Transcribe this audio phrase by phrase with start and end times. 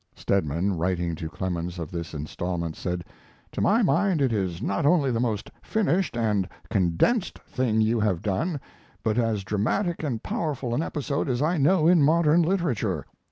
[0.15, 3.05] [Stedman, writing to Clemens of this instalment, said:
[3.51, 8.23] "To my mind it is not only the most finished and condensed thing you have
[8.23, 8.59] done
[9.03, 13.05] but as dramatic and powerful an episode as I know in modern literature."